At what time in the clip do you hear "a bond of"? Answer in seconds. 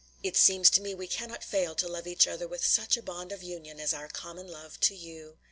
2.97-3.43